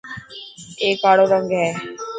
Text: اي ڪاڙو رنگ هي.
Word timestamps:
اي 0.81 0.89
ڪاڙو 1.01 1.25
رنگ 1.31 1.49
هي. 1.59 1.69